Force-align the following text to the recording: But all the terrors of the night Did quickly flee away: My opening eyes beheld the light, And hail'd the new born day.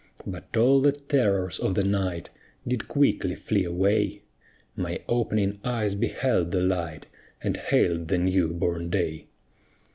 But 0.25 0.57
all 0.57 0.81
the 0.81 0.93
terrors 0.93 1.59
of 1.59 1.75
the 1.75 1.83
night 1.83 2.31
Did 2.67 2.87
quickly 2.87 3.35
flee 3.35 3.65
away: 3.65 4.23
My 4.75 4.99
opening 5.07 5.59
eyes 5.63 5.93
beheld 5.93 6.49
the 6.49 6.59
light, 6.61 7.05
And 7.43 7.55
hail'd 7.55 8.07
the 8.07 8.17
new 8.17 8.47
born 8.47 8.89
day. 8.89 9.27